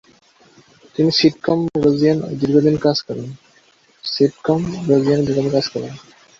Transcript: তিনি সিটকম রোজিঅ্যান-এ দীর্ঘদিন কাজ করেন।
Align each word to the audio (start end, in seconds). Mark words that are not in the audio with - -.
তিনি 0.95 1.09
সিটকম 1.11 1.59
রোজিঅ্যান-এ 1.83 2.27
দীর্ঘদিন 2.41 2.75
কাজ 2.77 2.97
করেন। 5.65 5.93